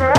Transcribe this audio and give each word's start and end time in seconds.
Since 0.00 0.16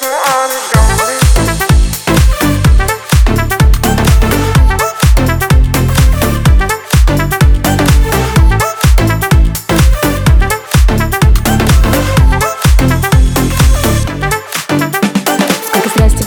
we're 0.00 0.10
on 0.10 0.50
a 0.50 0.77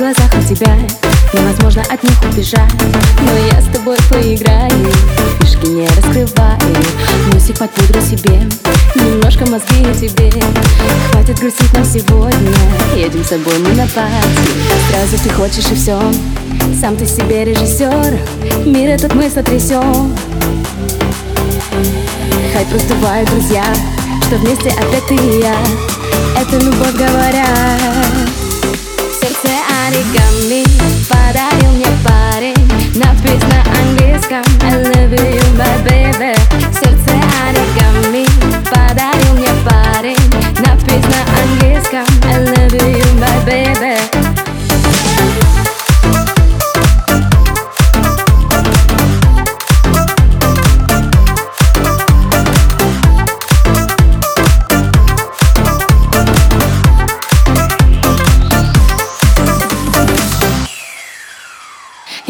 глазах 0.00 0.30
у 0.34 0.42
тебя 0.42 0.74
Невозможно 1.34 1.82
от 1.82 2.02
них 2.02 2.22
убежать. 2.22 2.72
Но 3.20 3.32
я 3.52 3.60
с 3.60 3.66
тобой 3.66 3.98
поиграю 4.08 4.70
Фишки 5.40 5.66
не 5.66 5.86
раскрываю. 5.88 6.58
Мусик 7.32 7.58
под 7.58 7.70
пудру 7.72 8.00
себе 8.00 8.48
Немножко 8.94 9.44
мозги 9.46 9.84
тебе. 10.00 10.32
Хватит 11.12 11.38
грустить 11.38 11.72
нам 11.74 11.84
сегодня 11.84 12.52
Едем 12.96 13.22
с 13.22 13.28
собой 13.28 13.58
мы 13.58 13.74
на 13.74 13.86
пати 13.88 14.50
Сразу 14.90 15.22
ты 15.22 15.28
хочешь 15.30 15.70
и 15.70 15.74
все 15.74 16.00
Сам 16.80 16.96
ты 16.96 17.04
себе 17.04 17.44
режиссер 17.44 18.18
Мир 18.64 18.88
этот 18.88 19.14
мы 19.14 19.28
сотрясем 19.28 20.16
Хай 22.54 22.64
просто 22.64 22.94
друзья 23.26 23.64
Что 24.26 24.36
вместе 24.36 24.70
опять 24.70 25.06
ты 25.08 25.14
и 25.14 25.40
я. 25.40 25.56
Это 26.40 26.56
любовь 26.56 26.94
говорят 26.94 28.29
оригами 30.10 30.30
подарил 30.50 30.69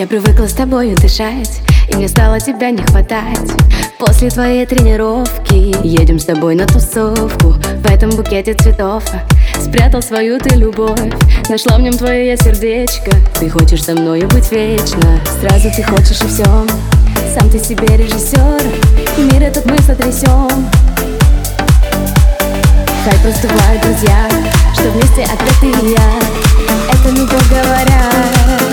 Я 0.00 0.06
привыкла 0.06 0.46
с 0.46 0.54
тобою 0.54 0.96
дышать 0.96 1.60
И 1.90 1.94
мне 1.94 2.08
стало 2.08 2.40
тебя 2.40 2.70
не 2.70 2.82
хватать. 2.82 3.50
После 3.98 4.30
твоей 4.30 4.64
тренировки 4.64 5.76
Едем 5.86 6.18
с 6.18 6.24
тобой 6.24 6.54
на 6.54 6.66
тусовку. 6.66 7.50
В 7.50 7.86
этом 7.86 8.08
букете 8.08 8.54
цветов 8.54 9.04
Спрятал 9.60 10.00
свою 10.00 10.40
ты 10.40 10.56
любовь. 10.56 10.98
Нашла 11.50 11.76
в 11.76 11.82
нем 11.82 11.92
твое 11.92 12.28
я 12.28 12.38
сердечко. 12.38 13.10
Ты 13.38 13.50
хочешь 13.50 13.84
со 13.84 13.92
мною 13.92 14.26
быть 14.28 14.50
вечно? 14.50 15.20
Сразу 15.38 15.68
ты 15.76 15.82
хочешь 15.82 16.22
и 16.22 16.26
все 16.28 16.44
Сам 17.34 17.50
ты 17.50 17.58
себе 17.58 17.98
режиссер 17.98 18.62
Мир 19.18 19.42
этот 19.42 19.66
мы 19.66 19.76
сотрясем 19.80 20.48
Хай 23.04 23.18
просто 23.22 23.48
бывают 23.48 23.82
друзья 23.82 24.30
Что 24.72 24.88
вместе 24.92 25.24
опять 25.24 25.62
и 25.62 25.90
я. 25.90 26.20
Это 26.90 27.10
любовь 27.10 27.50
говорят 27.50 28.69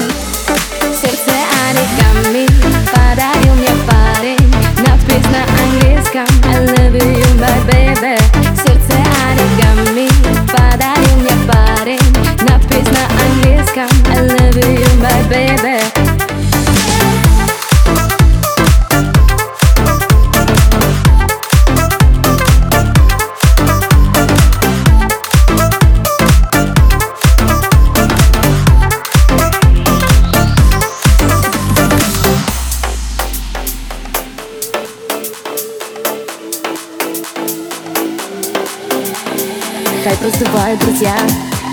Хай 40.03 40.15
просто 40.17 40.45
бывают 40.45 40.79
друзья 40.81 41.15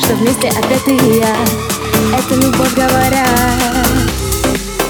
Что 0.03 0.15
вместе 0.15 0.49
опять 0.49 0.85
ты 0.85 0.97
и 0.97 1.19
я. 1.19 1.37
Это 2.17 2.35
любовь 2.35 2.75
говорят 2.75 3.89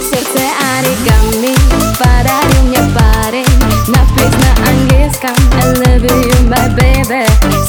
Сердце 0.00 0.40
оригами 0.78 1.54
Подарил 1.98 2.62
мне 2.68 2.78
парень. 2.94 3.46
Надпись 3.88 4.38
на 4.40 4.70
английском 4.70 5.34
I 5.52 5.74
love 5.74 6.04
you, 6.04 6.48
my 6.48 6.74
baby 6.76 7.63